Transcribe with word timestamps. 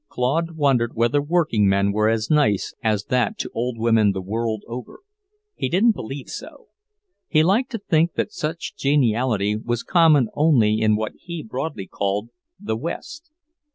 Claude 0.09 0.57
wondered 0.57 0.95
whether 0.95 1.21
working 1.21 1.69
men 1.69 1.91
were 1.91 2.09
as 2.09 2.31
nice 2.31 2.73
as 2.83 3.05
that 3.05 3.37
to 3.37 3.51
old 3.53 3.77
women 3.77 4.13
the 4.13 4.19
world 4.23 4.63
over. 4.67 5.01
He 5.53 5.69
didn't 5.69 5.91
believe 5.93 6.27
so. 6.27 6.69
He 7.27 7.43
liked 7.43 7.69
to 7.73 7.77
think 7.77 8.13
that 8.15 8.31
such 8.31 8.75
geniality 8.75 9.55
was 9.55 9.83
common 9.83 10.29
only 10.33 10.81
in 10.81 10.95
what 10.95 11.11
he 11.19 11.43
broadly 11.43 11.85
called 11.85 12.29
"the 12.59 12.75
West." 12.75 13.29